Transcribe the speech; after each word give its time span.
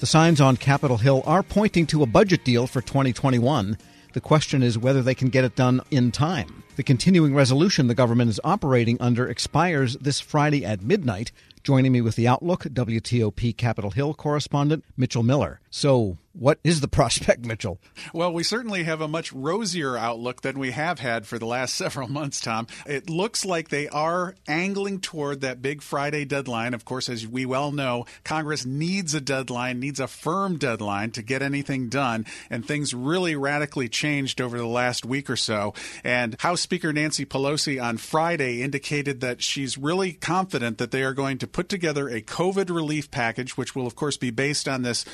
The 0.00 0.06
signs 0.06 0.40
on 0.40 0.56
Capitol 0.56 0.96
Hill 0.96 1.22
are 1.26 1.42
pointing 1.42 1.86
to 1.88 2.02
a 2.02 2.06
budget 2.06 2.42
deal 2.42 2.66
for 2.66 2.80
2021. 2.80 3.76
The 4.14 4.20
question 4.22 4.62
is 4.62 4.78
whether 4.78 5.02
they 5.02 5.14
can 5.14 5.28
get 5.28 5.44
it 5.44 5.54
done 5.54 5.82
in 5.90 6.10
time. 6.10 6.62
The 6.76 6.82
continuing 6.82 7.34
resolution 7.34 7.86
the 7.86 7.94
government 7.94 8.30
is 8.30 8.40
operating 8.42 8.96
under 8.98 9.28
expires 9.28 9.98
this 9.98 10.18
Friday 10.18 10.64
at 10.64 10.80
midnight. 10.80 11.32
Joining 11.64 11.92
me 11.92 12.00
with 12.00 12.16
the 12.16 12.26
Outlook, 12.26 12.62
WTOP 12.62 13.54
Capitol 13.58 13.90
Hill 13.90 14.14
correspondent 14.14 14.86
Mitchell 14.96 15.22
Miller. 15.22 15.60
So, 15.68 16.16
what 16.32 16.60
is 16.62 16.80
the 16.80 16.88
prospect, 16.88 17.44
Mitchell? 17.44 17.80
Well, 18.14 18.32
we 18.32 18.44
certainly 18.44 18.84
have 18.84 19.00
a 19.00 19.08
much 19.08 19.32
rosier 19.32 19.96
outlook 19.96 20.42
than 20.42 20.58
we 20.58 20.70
have 20.70 21.00
had 21.00 21.26
for 21.26 21.38
the 21.38 21.46
last 21.46 21.74
several 21.80 22.08
months, 22.08 22.40
Tom. 22.40 22.66
It 22.86 23.10
looks 23.10 23.44
like 23.44 23.68
they 23.68 23.88
are 23.88 24.34
angling 24.46 25.00
toward 25.00 25.40
that 25.40 25.60
big 25.60 25.82
Friday 25.82 26.24
deadline. 26.24 26.74
Of 26.74 26.84
course, 26.84 27.08
as 27.08 27.26
we 27.26 27.46
well 27.46 27.72
know, 27.72 28.06
Congress 28.24 28.64
needs 28.64 29.14
a 29.14 29.20
deadline, 29.20 29.80
needs 29.80 29.98
a 29.98 30.06
firm 30.06 30.56
deadline 30.56 31.10
to 31.12 31.22
get 31.22 31.42
anything 31.42 31.88
done, 31.88 32.26
and 32.48 32.64
things 32.64 32.94
really 32.94 33.34
radically 33.34 33.88
changed 33.88 34.40
over 34.40 34.56
the 34.56 34.66
last 34.66 35.04
week 35.04 35.28
or 35.28 35.36
so. 35.36 35.74
And 36.04 36.36
House 36.40 36.60
Speaker 36.60 36.92
Nancy 36.92 37.26
Pelosi 37.26 37.82
on 37.82 37.96
Friday 37.96 38.62
indicated 38.62 39.20
that 39.20 39.42
she's 39.42 39.76
really 39.76 40.12
confident 40.12 40.78
that 40.78 40.92
they 40.92 41.02
are 41.02 41.14
going 41.14 41.38
to 41.38 41.46
put 41.46 41.68
together 41.68 42.08
a 42.08 42.22
COVID 42.22 42.70
relief 42.70 43.10
package, 43.10 43.56
which 43.56 43.74
will, 43.74 43.86
of 43.86 43.96
course, 43.96 44.16
be 44.16 44.30
based 44.30 44.68
on 44.68 44.82
this 44.82 45.04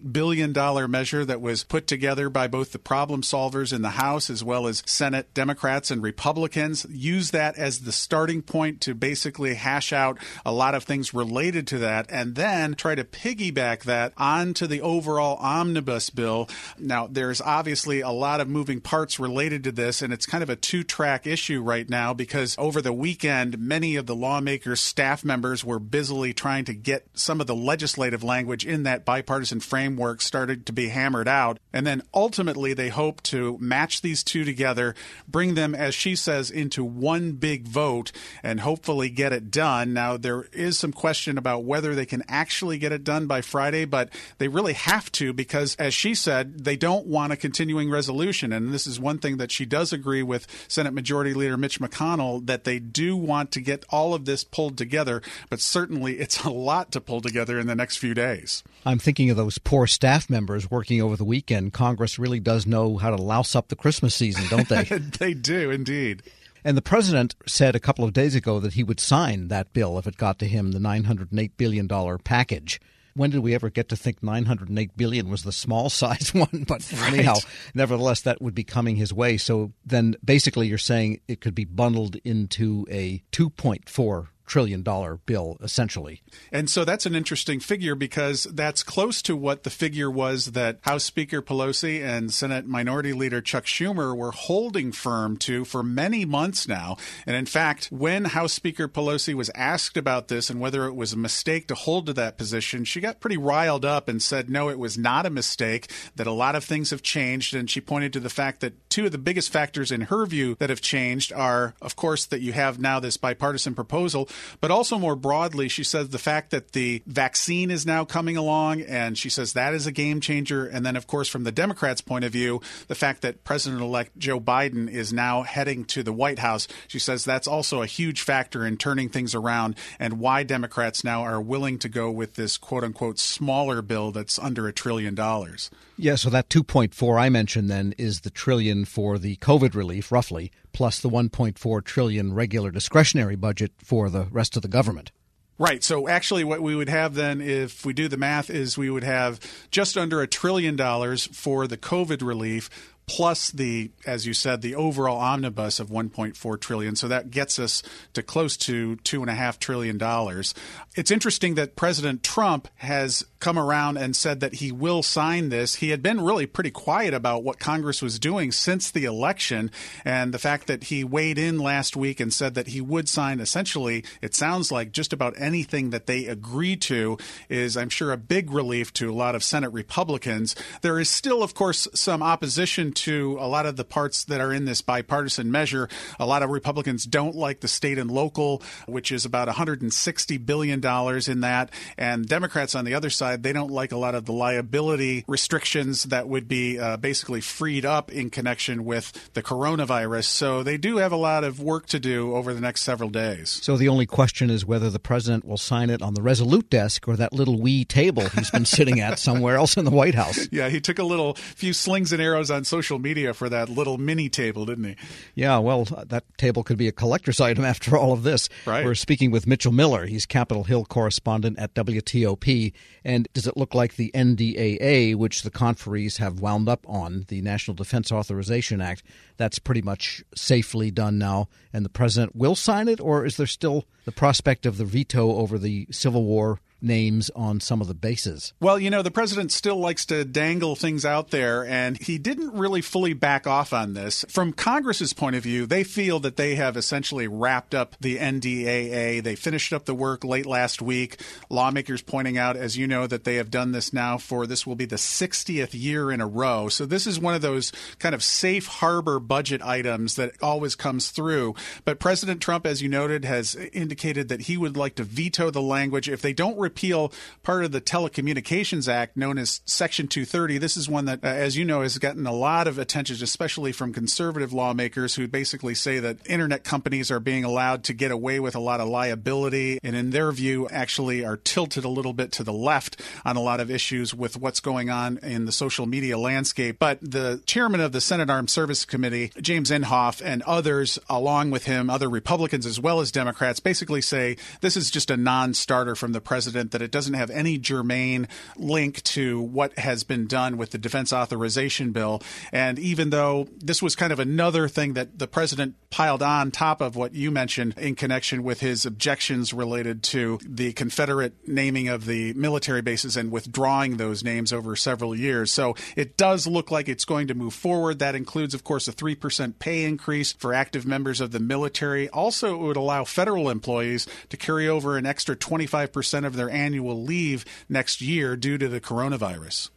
908 0.00 0.12
billion 0.12 0.52
dollar 0.52 0.88
measure 0.88 1.24
that 1.24 1.40
was 1.40 1.64
put 1.64 1.86
together 1.86 2.30
by 2.30 2.46
both 2.46 2.72
the 2.72 2.78
problem 2.78 3.22
solvers 3.22 3.72
in 3.72 3.82
the 3.82 3.90
House 3.90 4.30
as 4.30 4.42
well 4.42 4.66
as 4.66 4.82
Senate 4.86 5.32
Democrats 5.34 5.90
and 5.90 6.02
Republicans. 6.02 6.86
Use 6.88 7.30
that 7.32 7.58
as 7.58 7.80
the 7.80 7.92
starting 7.92 8.42
point 8.42 8.80
to 8.82 8.94
basically 8.94 9.54
hash 9.54 9.92
out 9.92 10.18
a 10.46 10.52
lot 10.52 10.74
of 10.74 10.84
things 10.84 11.12
related 11.12 11.66
to 11.68 11.78
that, 11.78 12.06
and 12.10 12.34
then 12.34 12.74
try 12.74 12.94
to 12.94 13.04
piggyback 13.04 13.82
that 13.84 14.12
onto 14.16 14.66
the 14.66 14.80
overall 14.80 15.36
omnibus 15.38 16.10
bill. 16.10 16.48
Now, 16.78 17.06
there's 17.06 17.40
obviously 17.40 18.00
a 18.00 18.10
lot 18.10 18.40
of 18.40 18.48
moving 18.48 18.80
parts 18.80 19.18
related 19.18 19.64
to 19.64 19.72
this, 19.72 20.02
and 20.02 20.12
it's 20.12 20.26
kind 20.26 20.42
of 20.42 20.50
a 20.50 20.56
two 20.56 20.84
track 20.84 21.26
issue 21.26 21.60
right 21.60 21.88
now 21.88 22.14
because 22.14 22.56
over 22.58 22.80
the 22.80 22.92
weekend, 22.92 23.58
many 23.58 23.96
of 23.96 24.06
the 24.06 24.14
lawmakers' 24.14 24.80
staff 24.80 25.24
members 25.24 25.64
were 25.64 25.78
busily 25.78 26.32
trying 26.32 26.64
to 26.64 26.74
get 26.74 27.06
some 27.14 27.40
of 27.40 27.46
the 27.46 27.54
legislative 27.54 28.22
language 28.22 28.64
in 28.64 28.84
that 28.84 29.04
bipartisan 29.04 29.60
framework 29.72 30.20
started 30.20 30.66
to 30.66 30.72
be 30.74 30.88
hammered 30.88 31.26
out. 31.26 31.58
And 31.72 31.86
then 31.86 32.02
ultimately, 32.12 32.74
they 32.74 32.90
hope 32.90 33.22
to 33.22 33.56
match 33.58 34.02
these 34.02 34.22
two 34.22 34.44
together, 34.44 34.94
bring 35.26 35.54
them, 35.54 35.74
as 35.74 35.94
she 35.94 36.14
says, 36.14 36.50
into 36.50 36.84
one 36.84 37.32
big 37.32 37.66
vote, 37.66 38.12
and 38.42 38.60
hopefully 38.60 39.08
get 39.08 39.32
it 39.32 39.50
done. 39.50 39.94
Now, 39.94 40.18
there 40.18 40.42
is 40.52 40.78
some 40.78 40.92
question 40.92 41.38
about 41.38 41.64
whether 41.64 41.94
they 41.94 42.04
can 42.04 42.22
actually 42.28 42.76
get 42.76 42.92
it 42.92 43.02
done 43.02 43.26
by 43.26 43.40
Friday, 43.40 43.86
but 43.86 44.10
they 44.36 44.46
really 44.46 44.74
have 44.74 45.10
to 45.12 45.32
because, 45.32 45.74
as 45.76 45.94
she 45.94 46.14
said, 46.14 46.64
they 46.64 46.76
don't 46.76 47.06
want 47.06 47.32
a 47.32 47.36
continuing 47.36 47.88
resolution. 47.88 48.52
And 48.52 48.74
this 48.74 48.86
is 48.86 49.00
one 49.00 49.16
thing 49.16 49.38
that 49.38 49.50
she 49.50 49.64
does 49.64 49.90
agree 49.90 50.22
with 50.22 50.46
Senate 50.68 50.92
Majority 50.92 51.32
Leader 51.32 51.56
Mitch 51.56 51.80
McConnell 51.80 52.44
that 52.44 52.64
they 52.64 52.78
do 52.78 53.16
want 53.16 53.50
to 53.52 53.62
get 53.62 53.86
all 53.88 54.12
of 54.12 54.26
this 54.26 54.44
pulled 54.44 54.76
together, 54.76 55.22
but 55.48 55.60
certainly 55.60 56.18
it's 56.18 56.44
a 56.44 56.50
lot 56.50 56.92
to 56.92 57.00
pull 57.00 57.22
together 57.22 57.58
in 57.58 57.68
the 57.68 57.74
next 57.74 57.96
few 57.96 58.12
days. 58.12 58.62
I'm 58.84 58.98
thinking 58.98 59.30
of 59.30 59.38
those 59.38 59.61
poor 59.64 59.86
staff 59.86 60.28
members 60.28 60.70
working 60.70 61.00
over 61.00 61.16
the 61.16 61.24
weekend. 61.24 61.72
Congress 61.72 62.18
really 62.18 62.40
does 62.40 62.66
know 62.66 62.96
how 62.96 63.10
to 63.10 63.22
louse 63.22 63.54
up 63.54 63.68
the 63.68 63.76
Christmas 63.76 64.14
season, 64.14 64.44
don't 64.48 64.68
they? 64.68 64.82
they 65.18 65.34
do, 65.34 65.70
indeed. 65.70 66.22
And 66.64 66.76
the 66.76 66.82
president 66.82 67.34
said 67.46 67.74
a 67.74 67.80
couple 67.80 68.04
of 68.04 68.12
days 68.12 68.34
ago 68.34 68.60
that 68.60 68.74
he 68.74 68.84
would 68.84 69.00
sign 69.00 69.48
that 69.48 69.72
bill 69.72 69.98
if 69.98 70.06
it 70.06 70.16
got 70.16 70.38
to 70.38 70.46
him, 70.46 70.72
the 70.72 70.78
$908 70.78 71.52
billion 71.56 71.88
package. 72.18 72.80
When 73.14 73.30
did 73.30 73.40
we 73.40 73.54
ever 73.54 73.68
get 73.68 73.88
to 73.90 73.96
think 73.96 74.22
908 74.22 74.96
billion 74.96 75.28
was 75.28 75.42
the 75.42 75.52
small 75.52 75.90
size 75.90 76.32
one? 76.32 76.64
But 76.66 76.88
right. 76.92 77.12
anyhow, 77.12 77.36
nevertheless, 77.74 78.22
that 78.22 78.40
would 78.40 78.54
be 78.54 78.64
coming 78.64 78.96
his 78.96 79.12
way. 79.12 79.36
So 79.36 79.72
then 79.84 80.16
basically 80.24 80.68
you're 80.68 80.78
saying 80.78 81.20
it 81.28 81.40
could 81.40 81.54
be 81.54 81.64
bundled 81.64 82.16
into 82.24 82.86
a 82.90 83.22
2.4 83.32 84.28
trillion 84.46 84.82
dollar 84.82 85.16
bill 85.16 85.56
essentially. 85.62 86.22
And 86.50 86.68
so 86.68 86.84
that's 86.84 87.06
an 87.06 87.14
interesting 87.14 87.60
figure 87.60 87.94
because 87.94 88.44
that's 88.44 88.82
close 88.82 89.22
to 89.22 89.36
what 89.36 89.62
the 89.62 89.70
figure 89.70 90.10
was 90.10 90.52
that 90.52 90.78
House 90.82 91.04
Speaker 91.04 91.42
Pelosi 91.42 92.02
and 92.02 92.32
Senate 92.32 92.66
Minority 92.66 93.12
Leader 93.12 93.40
Chuck 93.40 93.64
Schumer 93.64 94.16
were 94.16 94.32
holding 94.32 94.92
firm 94.92 95.36
to 95.38 95.64
for 95.64 95.82
many 95.82 96.24
months 96.24 96.68
now. 96.68 96.96
And 97.26 97.36
in 97.36 97.46
fact, 97.46 97.88
when 97.90 98.26
House 98.26 98.52
Speaker 98.52 98.88
Pelosi 98.88 99.34
was 99.34 99.50
asked 99.54 99.96
about 99.96 100.28
this 100.28 100.50
and 100.50 100.60
whether 100.60 100.86
it 100.86 100.94
was 100.94 101.12
a 101.12 101.18
mistake 101.18 101.68
to 101.68 101.74
hold 101.74 102.06
to 102.06 102.12
that 102.14 102.38
position, 102.38 102.84
she 102.84 103.00
got 103.00 103.20
pretty 103.20 103.36
riled 103.36 103.84
up 103.84 104.08
and 104.08 104.22
said 104.22 104.50
no, 104.50 104.68
it 104.68 104.78
was 104.78 104.98
not 104.98 105.26
a 105.26 105.30
mistake, 105.30 105.90
that 106.16 106.26
a 106.26 106.32
lot 106.32 106.54
of 106.54 106.64
things 106.64 106.90
have 106.90 107.02
changed 107.02 107.54
and 107.54 107.70
she 107.70 107.80
pointed 107.80 108.12
to 108.12 108.20
the 108.20 108.30
fact 108.30 108.60
that 108.60 108.90
two 108.92 109.06
of 109.06 109.12
the 109.12 109.18
biggest 109.18 109.50
factors 109.50 109.90
in 109.90 110.02
her 110.02 110.26
view 110.26 110.54
that 110.60 110.70
have 110.70 110.80
changed 110.80 111.32
are 111.32 111.74
of 111.82 111.96
course 111.96 112.26
that 112.26 112.40
you 112.40 112.52
have 112.52 112.78
now 112.78 113.00
this 113.00 113.16
bipartisan 113.16 113.74
proposal 113.74 114.28
but 114.60 114.70
also 114.70 114.98
more 114.98 115.16
broadly, 115.16 115.68
she 115.68 115.84
says 115.84 116.10
the 116.10 116.18
fact 116.18 116.50
that 116.50 116.72
the 116.72 117.02
vaccine 117.06 117.70
is 117.70 117.86
now 117.86 118.04
coming 118.04 118.36
along, 118.36 118.82
and 118.82 119.16
she 119.16 119.28
says 119.28 119.52
that 119.52 119.74
is 119.74 119.86
a 119.86 119.92
game 119.92 120.20
changer. 120.20 120.66
And 120.66 120.84
then, 120.84 120.96
of 120.96 121.06
course, 121.06 121.28
from 121.28 121.44
the 121.44 121.52
Democrats' 121.52 122.00
point 122.00 122.24
of 122.24 122.32
view, 122.32 122.60
the 122.88 122.94
fact 122.94 123.22
that 123.22 123.44
President 123.44 123.82
elect 123.82 124.18
Joe 124.18 124.40
Biden 124.40 124.90
is 124.90 125.12
now 125.12 125.42
heading 125.42 125.84
to 125.86 126.02
the 126.02 126.12
White 126.12 126.38
House, 126.38 126.68
she 126.88 126.98
says 126.98 127.24
that's 127.24 127.48
also 127.48 127.82
a 127.82 127.86
huge 127.86 128.22
factor 128.22 128.66
in 128.66 128.76
turning 128.76 129.08
things 129.08 129.34
around 129.34 129.76
and 129.98 130.18
why 130.18 130.42
Democrats 130.42 131.04
now 131.04 131.22
are 131.22 131.40
willing 131.40 131.78
to 131.78 131.88
go 131.88 132.10
with 132.10 132.34
this 132.34 132.56
quote 132.56 132.84
unquote 132.84 133.18
smaller 133.18 133.82
bill 133.82 134.12
that's 134.12 134.38
under 134.38 134.68
a 134.68 134.72
trillion 134.72 135.14
dollars. 135.14 135.70
Yeah, 135.96 136.16
so 136.16 136.30
that 136.30 136.48
2.4 136.48 137.20
I 137.20 137.28
mentioned 137.28 137.70
then 137.70 137.94
is 137.98 138.20
the 138.20 138.30
trillion 138.30 138.81
for 138.84 139.18
the 139.18 139.36
COVID 139.36 139.74
relief, 139.74 140.12
roughly, 140.12 140.50
plus 140.72 141.00
the 141.00 141.10
1.4 141.10 141.84
trillion 141.84 142.32
regular 142.32 142.70
discretionary 142.70 143.36
budget 143.36 143.72
for 143.82 144.10
the 144.10 144.24
rest 144.30 144.56
of 144.56 144.62
the 144.62 144.68
government. 144.68 145.12
Right. 145.58 145.84
So 145.84 146.08
actually, 146.08 146.44
what 146.44 146.60
we 146.60 146.74
would 146.74 146.88
have 146.88 147.14
then, 147.14 147.40
if 147.40 147.84
we 147.84 147.92
do 147.92 148.08
the 148.08 148.16
math, 148.16 148.50
is 148.50 148.76
we 148.76 148.90
would 148.90 149.04
have 149.04 149.38
just 149.70 149.96
under 149.96 150.20
a 150.20 150.26
trillion 150.26 150.76
dollars 150.76 151.26
for 151.26 151.66
the 151.66 151.76
COVID 151.76 152.20
relief, 152.26 152.68
plus 153.06 153.50
the, 153.50 153.90
as 154.06 154.26
you 154.26 154.34
said, 154.34 154.62
the 154.62 154.74
overall 154.74 155.18
omnibus 155.18 155.78
of 155.78 155.88
1.4 155.88 156.60
trillion. 156.60 156.96
So 156.96 157.06
that 157.08 157.30
gets 157.30 157.58
us 157.58 157.82
to 158.14 158.22
close 158.22 158.56
to 158.58 158.96
two 158.96 159.20
and 159.20 159.30
a 159.30 159.34
half 159.34 159.58
trillion 159.58 159.98
dollars. 159.98 160.54
It's 160.96 161.10
interesting 161.10 161.54
that 161.54 161.76
President 161.76 162.22
Trump 162.22 162.68
has 162.76 163.24
come 163.42 163.58
around 163.58 163.98
and 163.98 164.14
said 164.14 164.38
that 164.40 164.54
he 164.54 164.70
will 164.70 165.02
sign 165.02 165.48
this. 165.48 165.74
He 165.74 165.90
had 165.90 166.02
been 166.02 166.20
really 166.20 166.46
pretty 166.46 166.70
quiet 166.70 167.12
about 167.12 167.42
what 167.42 167.58
Congress 167.58 168.00
was 168.00 168.18
doing 168.18 168.52
since 168.52 168.90
the 168.90 169.04
election, 169.04 169.70
and 170.04 170.32
the 170.32 170.38
fact 170.38 170.68
that 170.68 170.84
he 170.84 171.02
weighed 171.02 171.38
in 171.38 171.58
last 171.58 171.96
week 171.96 172.20
and 172.20 172.32
said 172.32 172.54
that 172.54 172.68
he 172.68 172.80
would 172.80 173.08
sign 173.08 173.40
essentially, 173.40 174.04
it 174.22 174.34
sounds 174.34 174.70
like 174.70 174.92
just 174.92 175.12
about 175.12 175.34
anything 175.36 175.90
that 175.90 176.06
they 176.06 176.26
agree 176.26 176.76
to 176.76 177.18
is, 177.48 177.76
I'm 177.76 177.88
sure, 177.88 178.12
a 178.12 178.16
big 178.16 178.52
relief 178.52 178.92
to 178.94 179.10
a 179.10 179.12
lot 179.12 179.34
of 179.34 179.42
Senate 179.42 179.72
Republicans. 179.72 180.54
There 180.82 181.00
is 181.00 181.10
still, 181.10 181.42
of 181.42 181.52
course, 181.52 181.88
some 181.94 182.22
opposition 182.22 182.92
to 182.92 183.36
a 183.40 183.48
lot 183.48 183.66
of 183.66 183.74
the 183.74 183.84
parts 183.84 184.24
that 184.24 184.40
are 184.40 184.52
in 184.52 184.66
this 184.66 184.82
bipartisan 184.82 185.50
measure. 185.50 185.88
A 186.20 186.26
lot 186.26 186.44
of 186.44 186.50
Republicans 186.50 187.04
don't 187.06 187.34
like 187.34 187.58
the 187.58 187.68
state 187.68 187.98
and 187.98 188.10
local, 188.10 188.62
which 188.86 189.10
is 189.10 189.24
about 189.24 189.48
$160 189.48 190.46
billion 190.46 190.80
in 191.28 191.40
that. 191.40 191.70
And 191.98 192.28
Democrats 192.28 192.76
on 192.76 192.84
the 192.84 192.94
other 192.94 193.10
side, 193.10 193.31
they 193.36 193.52
don't 193.52 193.70
like 193.70 193.92
a 193.92 193.96
lot 193.96 194.14
of 194.14 194.24
the 194.26 194.32
liability 194.32 195.24
restrictions 195.26 196.04
that 196.04 196.28
would 196.28 196.46
be 196.46 196.78
uh, 196.78 196.96
basically 196.96 197.40
freed 197.40 197.84
up 197.84 198.12
in 198.12 198.30
connection 198.30 198.84
with 198.84 199.32
the 199.34 199.42
coronavirus. 199.42 200.24
So 200.24 200.62
they 200.62 200.76
do 200.76 200.98
have 200.98 201.12
a 201.12 201.16
lot 201.16 201.44
of 201.44 201.60
work 201.60 201.86
to 201.86 201.98
do 201.98 202.34
over 202.34 202.54
the 202.54 202.60
next 202.60 202.82
several 202.82 203.10
days. 203.10 203.48
So 203.48 203.76
the 203.76 203.88
only 203.88 204.06
question 204.06 204.50
is 204.50 204.64
whether 204.64 204.90
the 204.90 205.00
president 205.00 205.44
will 205.44 205.56
sign 205.56 205.90
it 205.90 206.02
on 206.02 206.14
the 206.14 206.22
Resolute 206.22 206.70
desk 206.70 207.08
or 207.08 207.16
that 207.16 207.32
little 207.32 207.60
wee 207.60 207.84
table 207.84 208.28
he's 208.28 208.50
been 208.50 208.64
sitting 208.64 209.00
at 209.00 209.18
somewhere 209.18 209.56
else 209.56 209.76
in 209.76 209.84
the 209.84 209.90
White 209.90 210.14
House. 210.14 210.48
Yeah, 210.52 210.68
he 210.68 210.80
took 210.80 210.98
a 210.98 211.04
little 211.04 211.34
few 211.34 211.72
slings 211.72 212.12
and 212.12 212.22
arrows 212.22 212.50
on 212.50 212.64
social 212.64 212.82
social 212.92 212.98
media 212.98 213.32
for 213.32 213.48
that 213.48 213.68
little 213.68 213.96
mini 213.96 214.28
table, 214.28 214.66
didn't 214.66 214.84
he? 214.84 214.96
Yeah, 215.34 215.58
well, 215.58 215.84
that 215.84 216.24
table 216.36 216.62
could 216.62 216.76
be 216.76 216.88
a 216.88 216.92
collector's 216.92 217.40
item 217.40 217.64
after 217.64 217.96
all 217.96 218.12
of 218.12 218.22
this. 218.22 218.48
Right. 218.66 218.84
We're 218.84 218.94
speaking 218.94 219.30
with 219.30 219.46
Mitchell 219.46 219.72
Miller. 219.72 220.06
He's 220.06 220.26
Capitol 220.26 220.64
Hill 220.64 220.84
correspondent 220.84 221.58
at 221.58 221.74
WTOP. 221.74 222.72
And 223.04 223.21
does 223.32 223.46
it 223.46 223.56
look 223.56 223.74
like 223.74 223.96
the 223.96 224.10
NDAA, 224.14 225.14
which 225.14 225.42
the 225.42 225.50
conferees 225.50 226.18
have 226.18 226.40
wound 226.40 226.68
up 226.68 226.84
on, 226.88 227.26
the 227.28 227.40
National 227.40 227.74
Defense 227.74 228.12
Authorization 228.12 228.80
Act, 228.80 229.02
that's 229.36 229.58
pretty 229.58 229.82
much 229.82 230.22
safely 230.34 230.90
done 230.90 231.18
now, 231.18 231.48
and 231.72 231.84
the 231.84 231.90
president 231.90 232.36
will 232.36 232.54
sign 232.54 232.88
it, 232.88 233.00
or 233.00 233.24
is 233.24 233.36
there 233.36 233.46
still 233.46 233.84
the 234.04 234.12
prospect 234.12 234.66
of 234.66 234.76
the 234.76 234.84
veto 234.84 235.36
over 235.36 235.58
the 235.58 235.86
Civil 235.90 236.24
War 236.24 236.60
names 236.82 237.30
on 237.30 237.60
some 237.60 237.80
of 237.80 237.88
the 237.88 237.94
bases. 237.94 238.52
Well, 238.60 238.78
you 238.78 238.90
know, 238.90 239.02
the 239.02 239.10
president 239.10 239.52
still 239.52 239.76
likes 239.76 240.06
to 240.06 240.24
dangle 240.24 240.76
things 240.76 241.04
out 241.04 241.30
there, 241.30 241.64
and 241.64 241.96
he 241.98 242.18
didn't 242.18 242.52
really 242.52 242.80
fully 242.80 243.12
back 243.12 243.46
off 243.46 243.72
on 243.72 243.94
this. 243.94 244.24
From 244.28 244.52
Congress's 244.52 245.12
point 245.12 245.36
of 245.36 245.42
view, 245.42 245.66
they 245.66 245.84
feel 245.84 246.20
that 246.20 246.36
they 246.36 246.56
have 246.56 246.76
essentially 246.76 247.26
wrapped 247.26 247.74
up 247.74 247.96
the 248.00 248.18
NDAA. 248.18 249.22
They 249.22 249.36
finished 249.36 249.72
up 249.72 249.84
the 249.84 249.94
work 249.94 250.24
late 250.24 250.46
last 250.46 250.82
week. 250.82 251.20
Lawmakers 251.48 252.02
pointing 252.02 252.38
out, 252.38 252.56
as 252.56 252.76
you 252.76 252.86
know, 252.86 253.06
that 253.06 253.24
they 253.24 253.36
have 253.36 253.50
done 253.50 253.72
this 253.72 253.92
now 253.92 254.18
for 254.18 254.46
this 254.46 254.66
will 254.66 254.76
be 254.76 254.84
the 254.84 254.96
60th 254.96 255.70
year 255.72 256.10
in 256.10 256.20
a 256.20 256.26
row. 256.26 256.68
So 256.68 256.86
this 256.86 257.06
is 257.06 257.18
one 257.18 257.34
of 257.34 257.42
those 257.42 257.72
kind 257.98 258.14
of 258.14 258.22
safe 258.22 258.66
harbor 258.66 259.18
budget 259.20 259.62
items 259.62 260.16
that 260.16 260.32
always 260.42 260.74
comes 260.74 261.10
through. 261.10 261.54
But 261.84 262.00
President 262.00 262.40
Trump, 262.40 262.66
as 262.66 262.82
you 262.82 262.88
noted, 262.88 263.24
has 263.24 263.54
indicated 263.54 264.28
that 264.28 264.42
he 264.42 264.56
would 264.56 264.76
like 264.76 264.96
to 264.96 265.04
veto 265.04 265.50
the 265.50 265.62
language 265.62 266.08
if 266.08 266.22
they 266.22 266.32
don't 266.32 266.58
repeal 266.72 267.12
part 267.42 267.66
of 267.66 267.72
the 267.72 267.82
Telecommunications 267.82 268.88
Act 268.88 269.14
known 269.14 269.36
as 269.36 269.60
Section 269.66 270.08
230. 270.08 270.56
This 270.56 270.74
is 270.74 270.88
one 270.88 271.04
that, 271.04 271.22
uh, 271.22 271.26
as 271.26 271.54
you 271.54 271.66
know, 271.66 271.82
has 271.82 271.98
gotten 271.98 272.26
a 272.26 272.32
lot 272.32 272.66
of 272.66 272.78
attention, 272.78 273.22
especially 273.22 273.72
from 273.72 273.92
conservative 273.92 274.54
lawmakers 274.54 275.16
who 275.16 275.28
basically 275.28 275.74
say 275.74 275.98
that 275.98 276.16
internet 276.24 276.64
companies 276.64 277.10
are 277.10 277.20
being 277.20 277.44
allowed 277.44 277.84
to 277.84 277.92
get 277.92 278.10
away 278.10 278.40
with 278.40 278.54
a 278.54 278.58
lot 278.60 278.80
of 278.80 278.88
liability 278.88 279.80
and, 279.82 279.94
in 279.94 280.10
their 280.12 280.32
view, 280.32 280.66
actually 280.70 281.22
are 281.22 281.36
tilted 281.36 281.84
a 281.84 281.90
little 281.90 282.14
bit 282.14 282.32
to 282.32 282.42
the 282.42 282.54
left 282.54 282.98
on 283.22 283.36
a 283.36 283.42
lot 283.42 283.60
of 283.60 283.70
issues 283.70 284.14
with 284.14 284.38
what's 284.38 284.60
going 284.60 284.88
on 284.88 285.18
in 285.18 285.44
the 285.44 285.52
social 285.52 285.84
media 285.84 286.16
landscape. 286.16 286.78
But 286.78 287.00
the 287.02 287.42
chairman 287.44 287.80
of 287.80 287.92
the 287.92 288.00
Senate 288.00 288.30
Armed 288.30 288.48
Services 288.48 288.86
Committee, 288.86 289.30
James 289.42 289.70
Inhofe, 289.70 290.22
and 290.24 290.40
others 290.44 290.98
along 291.10 291.50
with 291.50 291.66
him, 291.66 291.90
other 291.90 292.08
Republicans 292.08 292.64
as 292.64 292.80
well 292.80 293.00
as 293.00 293.12
Democrats, 293.12 293.60
basically 293.60 294.00
say 294.00 294.38
this 294.62 294.74
is 294.74 294.90
just 294.90 295.10
a 295.10 295.18
non 295.18 295.52
starter 295.52 295.94
from 295.94 296.12
the 296.12 296.20
president, 296.22 296.61
that 296.70 296.82
it 296.82 296.90
doesn't 296.90 297.14
have 297.14 297.30
any 297.30 297.58
germane 297.58 298.28
link 298.56 299.02
to 299.02 299.40
what 299.40 299.78
has 299.78 300.04
been 300.04 300.26
done 300.26 300.56
with 300.56 300.70
the 300.70 300.78
defense 300.78 301.12
authorization 301.12 301.92
bill. 301.92 302.22
And 302.52 302.78
even 302.78 303.10
though 303.10 303.48
this 303.58 303.82
was 303.82 303.96
kind 303.96 304.12
of 304.12 304.18
another 304.18 304.68
thing 304.68 304.94
that 304.94 305.18
the 305.18 305.26
president 305.26 305.74
piled 305.90 306.22
on 306.22 306.50
top 306.50 306.80
of 306.80 306.96
what 306.96 307.14
you 307.14 307.30
mentioned 307.30 307.74
in 307.76 307.94
connection 307.94 308.42
with 308.42 308.60
his 308.60 308.86
objections 308.86 309.52
related 309.52 310.02
to 310.02 310.38
the 310.46 310.72
Confederate 310.72 311.34
naming 311.46 311.88
of 311.88 312.06
the 312.06 312.32
military 312.34 312.80
bases 312.80 313.16
and 313.16 313.30
withdrawing 313.30 313.96
those 313.96 314.24
names 314.24 314.52
over 314.52 314.74
several 314.74 315.14
years. 315.14 315.52
So 315.52 315.74
it 315.96 316.16
does 316.16 316.46
look 316.46 316.70
like 316.70 316.88
it's 316.88 317.04
going 317.04 317.26
to 317.28 317.34
move 317.34 317.54
forward. 317.54 317.98
That 317.98 318.14
includes, 318.14 318.54
of 318.54 318.64
course, 318.64 318.88
a 318.88 318.92
3% 318.92 319.58
pay 319.58 319.84
increase 319.84 320.32
for 320.32 320.54
active 320.54 320.86
members 320.86 321.20
of 321.20 321.32
the 321.32 321.40
military. 321.40 322.08
Also, 322.08 322.54
it 322.54 322.58
would 322.58 322.76
allow 322.76 323.04
federal 323.04 323.50
employees 323.50 324.06
to 324.30 324.36
carry 324.36 324.68
over 324.68 324.96
an 324.96 325.06
extra 325.06 325.36
25% 325.36 326.26
of 326.26 326.36
their 326.36 326.50
annual 326.52 327.02
leave 327.02 327.44
next 327.68 328.00
year 328.00 328.36
due 328.36 328.58
to 328.58 328.68
the 328.68 328.80
coronavirus. 328.80 329.70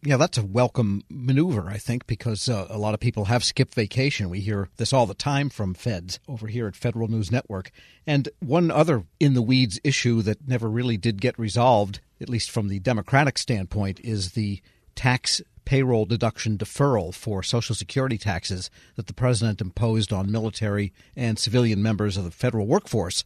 Yeah, 0.00 0.16
that's 0.16 0.38
a 0.38 0.44
welcome 0.44 1.02
maneuver, 1.10 1.68
I 1.68 1.78
think, 1.78 2.06
because 2.06 2.48
uh, 2.48 2.68
a 2.70 2.78
lot 2.78 2.94
of 2.94 3.00
people 3.00 3.24
have 3.24 3.42
skipped 3.42 3.74
vacation. 3.74 4.30
We 4.30 4.38
hear 4.38 4.68
this 4.76 4.92
all 4.92 5.06
the 5.06 5.14
time 5.14 5.48
from 5.48 5.74
feds 5.74 6.20
over 6.28 6.46
here 6.46 6.68
at 6.68 6.76
Federal 6.76 7.08
News 7.08 7.32
Network. 7.32 7.72
And 8.06 8.28
one 8.38 8.70
other 8.70 9.02
in 9.18 9.34
the 9.34 9.42
weeds 9.42 9.80
issue 9.82 10.22
that 10.22 10.46
never 10.46 10.70
really 10.70 10.96
did 10.96 11.20
get 11.20 11.36
resolved, 11.36 11.98
at 12.20 12.28
least 12.28 12.52
from 12.52 12.68
the 12.68 12.78
Democratic 12.78 13.38
standpoint, 13.38 13.98
is 14.04 14.32
the 14.32 14.60
tax 14.94 15.42
payroll 15.64 16.06
deduction 16.06 16.56
deferral 16.56 17.12
for 17.12 17.42
Social 17.42 17.74
Security 17.74 18.18
taxes 18.18 18.70
that 18.94 19.08
the 19.08 19.12
president 19.12 19.60
imposed 19.60 20.12
on 20.12 20.30
military 20.30 20.92
and 21.16 21.40
civilian 21.40 21.82
members 21.82 22.16
of 22.16 22.22
the 22.22 22.30
federal 22.30 22.68
workforce. 22.68 23.24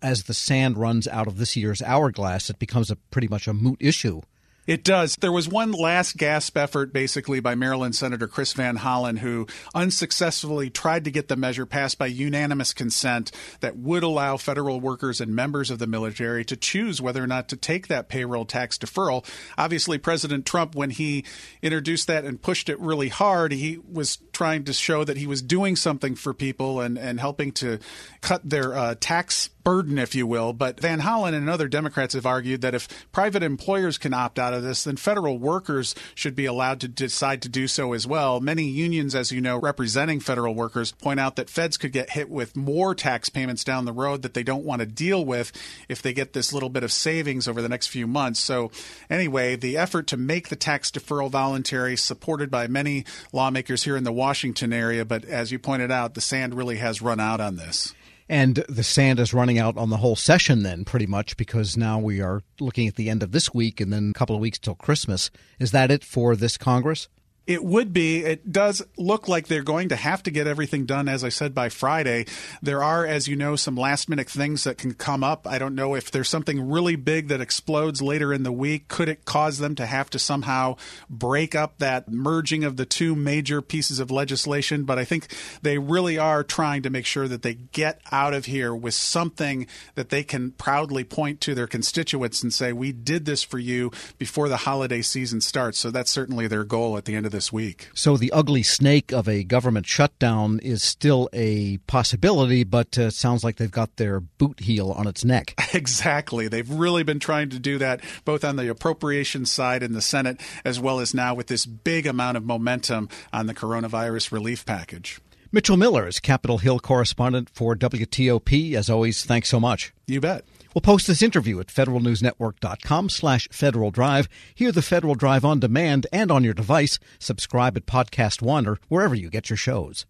As 0.00 0.24
the 0.24 0.34
sand 0.34 0.78
runs 0.78 1.08
out 1.08 1.26
of 1.26 1.38
this 1.38 1.56
year's 1.56 1.82
hourglass, 1.82 2.50
it 2.50 2.58
becomes 2.58 2.90
a 2.90 2.96
pretty 2.96 3.28
much 3.28 3.48
a 3.48 3.52
moot 3.52 3.78
issue 3.80 4.22
it 4.68 4.84
does. 4.84 5.16
There 5.16 5.32
was 5.32 5.48
one 5.48 5.72
last 5.72 6.18
gasp 6.18 6.58
effort, 6.58 6.92
basically, 6.92 7.40
by 7.40 7.54
Maryland 7.54 7.96
Senator 7.96 8.28
Chris 8.28 8.52
Van 8.52 8.76
Hollen, 8.76 9.20
who 9.20 9.46
unsuccessfully 9.74 10.68
tried 10.68 11.06
to 11.06 11.10
get 11.10 11.28
the 11.28 11.36
measure 11.36 11.64
passed 11.64 11.96
by 11.96 12.04
unanimous 12.04 12.74
consent 12.74 13.32
that 13.60 13.78
would 13.78 14.02
allow 14.02 14.36
federal 14.36 14.78
workers 14.78 15.22
and 15.22 15.34
members 15.34 15.70
of 15.70 15.78
the 15.78 15.86
military 15.86 16.44
to 16.44 16.54
choose 16.54 17.00
whether 17.00 17.24
or 17.24 17.26
not 17.26 17.48
to 17.48 17.56
take 17.56 17.88
that 17.88 18.10
payroll 18.10 18.44
tax 18.44 18.76
deferral. 18.76 19.24
Obviously, 19.56 19.96
President 19.96 20.44
Trump, 20.44 20.74
when 20.74 20.90
he 20.90 21.24
introduced 21.62 22.06
that 22.06 22.26
and 22.26 22.42
pushed 22.42 22.68
it 22.68 22.78
really 22.78 23.08
hard, 23.08 23.52
he 23.52 23.78
was 23.90 24.18
trying 24.32 24.64
to 24.64 24.74
show 24.74 25.02
that 25.02 25.16
he 25.16 25.26
was 25.26 25.40
doing 25.40 25.76
something 25.76 26.14
for 26.14 26.34
people 26.34 26.82
and, 26.82 26.98
and 26.98 27.18
helping 27.18 27.52
to 27.52 27.78
cut 28.20 28.46
their 28.46 28.76
uh, 28.76 28.94
tax 29.00 29.48
burden, 29.68 29.98
if 29.98 30.14
you 30.14 30.26
will. 30.26 30.54
But 30.54 30.80
Van 30.80 31.00
Hollen 31.00 31.34
and 31.34 31.50
other 31.50 31.68
Democrats 31.68 32.14
have 32.14 32.24
argued 32.24 32.62
that 32.62 32.74
if 32.74 32.88
private 33.12 33.42
employers 33.42 33.98
can 33.98 34.14
opt 34.14 34.38
out 34.38 34.54
of 34.54 34.62
this, 34.62 34.84
then 34.84 34.96
federal 34.96 35.36
workers 35.38 35.94
should 36.14 36.34
be 36.34 36.46
allowed 36.46 36.80
to 36.80 36.88
decide 36.88 37.42
to 37.42 37.50
do 37.50 37.68
so 37.68 37.92
as 37.92 38.06
well. 38.06 38.40
Many 38.40 38.62
unions, 38.64 39.14
as 39.14 39.30
you 39.30 39.42
know, 39.42 39.58
representing 39.58 40.20
federal 40.20 40.54
workers, 40.54 40.92
point 40.92 41.20
out 41.20 41.36
that 41.36 41.50
feds 41.50 41.76
could 41.76 41.92
get 41.92 42.08
hit 42.08 42.30
with 42.30 42.56
more 42.56 42.94
tax 42.94 43.28
payments 43.28 43.62
down 43.62 43.84
the 43.84 43.92
road 43.92 44.22
that 44.22 44.32
they 44.32 44.42
don't 44.42 44.64
want 44.64 44.80
to 44.80 44.86
deal 44.86 45.22
with 45.22 45.52
if 45.86 46.00
they 46.00 46.14
get 46.14 46.32
this 46.32 46.50
little 46.50 46.70
bit 46.70 46.82
of 46.82 46.90
savings 46.90 47.46
over 47.46 47.60
the 47.60 47.68
next 47.68 47.88
few 47.88 48.06
months. 48.06 48.40
So, 48.40 48.70
anyway, 49.10 49.54
the 49.54 49.76
effort 49.76 50.06
to 50.06 50.16
make 50.16 50.48
the 50.48 50.56
tax 50.56 50.90
deferral 50.90 51.30
voluntary, 51.30 51.94
supported 51.98 52.50
by 52.50 52.68
many 52.68 53.04
lawmakers 53.34 53.84
here 53.84 53.98
in 53.98 54.04
the 54.04 54.12
Washington 54.12 54.72
area, 54.72 55.04
but 55.04 55.26
as 55.26 55.52
you 55.52 55.58
pointed 55.58 55.92
out, 55.92 56.14
the 56.14 56.22
sand 56.22 56.54
really 56.54 56.76
has 56.76 57.02
run 57.02 57.20
out 57.20 57.42
on 57.42 57.56
this. 57.56 57.92
And 58.28 58.56
the 58.68 58.82
sand 58.82 59.18
is 59.20 59.32
running 59.32 59.58
out 59.58 59.76
on 59.78 59.88
the 59.88 59.96
whole 59.96 60.16
session, 60.16 60.62
then, 60.62 60.84
pretty 60.84 61.06
much, 61.06 61.36
because 61.36 61.76
now 61.76 61.98
we 61.98 62.20
are 62.20 62.42
looking 62.60 62.86
at 62.86 62.96
the 62.96 63.08
end 63.08 63.22
of 63.22 63.32
this 63.32 63.54
week 63.54 63.80
and 63.80 63.92
then 63.92 64.10
a 64.10 64.18
couple 64.18 64.36
of 64.36 64.42
weeks 64.42 64.58
till 64.58 64.74
Christmas. 64.74 65.30
Is 65.58 65.70
that 65.70 65.90
it 65.90 66.04
for 66.04 66.36
this 66.36 66.58
Congress? 66.58 67.08
It 67.48 67.64
would 67.64 67.94
be. 67.94 68.24
It 68.24 68.52
does 68.52 68.82
look 68.98 69.26
like 69.26 69.46
they're 69.46 69.62
going 69.62 69.88
to 69.88 69.96
have 69.96 70.22
to 70.24 70.30
get 70.30 70.46
everything 70.46 70.84
done, 70.84 71.08
as 71.08 71.24
I 71.24 71.30
said, 71.30 71.54
by 71.54 71.70
Friday. 71.70 72.26
There 72.60 72.84
are, 72.84 73.06
as 73.06 73.26
you 73.26 73.36
know, 73.36 73.56
some 73.56 73.74
last 73.74 74.06
minute 74.06 74.28
things 74.28 74.64
that 74.64 74.76
can 74.76 74.92
come 74.92 75.24
up. 75.24 75.46
I 75.46 75.58
don't 75.58 75.74
know 75.74 75.94
if 75.94 76.10
there's 76.10 76.28
something 76.28 76.68
really 76.68 76.94
big 76.94 77.28
that 77.28 77.40
explodes 77.40 78.02
later 78.02 78.34
in 78.34 78.42
the 78.42 78.52
week. 78.52 78.88
Could 78.88 79.08
it 79.08 79.24
cause 79.24 79.56
them 79.56 79.74
to 79.76 79.86
have 79.86 80.10
to 80.10 80.18
somehow 80.18 80.76
break 81.08 81.54
up 81.54 81.78
that 81.78 82.10
merging 82.10 82.64
of 82.64 82.76
the 82.76 82.84
two 82.84 83.16
major 83.16 83.62
pieces 83.62 83.98
of 83.98 84.10
legislation? 84.10 84.84
But 84.84 84.98
I 84.98 85.06
think 85.06 85.34
they 85.62 85.78
really 85.78 86.18
are 86.18 86.44
trying 86.44 86.82
to 86.82 86.90
make 86.90 87.06
sure 87.06 87.28
that 87.28 87.40
they 87.40 87.54
get 87.54 88.02
out 88.12 88.34
of 88.34 88.44
here 88.44 88.74
with 88.74 88.92
something 88.92 89.66
that 89.94 90.10
they 90.10 90.22
can 90.22 90.50
proudly 90.50 91.02
point 91.02 91.40
to 91.40 91.54
their 91.54 91.66
constituents 91.66 92.42
and 92.42 92.52
say, 92.52 92.74
we 92.74 92.92
did 92.92 93.24
this 93.24 93.42
for 93.42 93.58
you 93.58 93.90
before 94.18 94.50
the 94.50 94.58
holiday 94.58 95.00
season 95.00 95.40
starts. 95.40 95.78
So 95.78 95.90
that's 95.90 96.10
certainly 96.10 96.46
their 96.46 96.64
goal 96.64 96.98
at 96.98 97.06
the 97.06 97.14
end 97.14 97.24
of 97.24 97.32
the 97.32 97.37
this 97.38 97.52
week. 97.52 97.88
So 97.94 98.16
the 98.16 98.32
ugly 98.32 98.64
snake 98.64 99.12
of 99.12 99.28
a 99.28 99.44
government 99.44 99.86
shutdown 99.86 100.58
is 100.58 100.82
still 100.82 101.28
a 101.32 101.78
possibility, 101.86 102.64
but 102.64 102.98
uh, 102.98 103.10
sounds 103.10 103.44
like 103.44 103.58
they've 103.58 103.70
got 103.70 103.94
their 103.94 104.18
boot 104.18 104.58
heel 104.58 104.90
on 104.90 105.06
its 105.06 105.24
neck. 105.24 105.54
Exactly. 105.74 106.48
They've 106.48 106.68
really 106.68 107.02
been 107.04 107.20
trying 107.20 107.50
to 107.50 107.58
do 107.58 107.78
that 107.78 108.00
both 108.24 108.42
on 108.42 108.56
the 108.56 108.68
appropriation 108.68 109.44
side 109.44 109.82
in 109.82 109.92
the 109.92 110.00
Senate 110.00 110.40
as 110.64 110.80
well 110.80 110.98
as 110.98 111.14
now 111.14 111.34
with 111.34 111.46
this 111.46 111.66
big 111.66 112.06
amount 112.06 112.36
of 112.38 112.44
momentum 112.44 113.08
on 113.32 113.46
the 113.46 113.54
coronavirus 113.54 114.32
relief 114.32 114.64
package. 114.64 115.20
Mitchell 115.52 115.76
Miller 115.76 116.08
is 116.08 116.18
Capitol 116.20 116.58
Hill 116.58 116.80
correspondent 116.80 117.50
for 117.50 117.76
WTOP. 117.76 118.74
As 118.74 118.90
always, 118.90 119.24
thanks 119.24 119.48
so 119.50 119.60
much. 119.60 119.92
You 120.06 120.20
bet. 120.20 120.44
We'll 120.74 120.82
post 120.82 121.06
this 121.06 121.22
interview 121.22 121.60
at 121.60 121.68
federalnewsnetwork.com 121.68 123.08
slash 123.08 123.48
Federal 123.50 123.90
Drive. 123.90 124.28
Hear 124.54 124.72
the 124.72 124.82
Federal 124.82 125.14
Drive 125.14 125.44
on 125.44 125.60
demand 125.60 126.06
and 126.12 126.30
on 126.30 126.44
your 126.44 126.54
device. 126.54 126.98
Subscribe 127.18 127.76
at 127.76 127.86
Podcast 127.86 128.42
One 128.42 128.66
or 128.66 128.78
wherever 128.88 129.14
you 129.14 129.30
get 129.30 129.50
your 129.50 129.56
shows. 129.56 130.06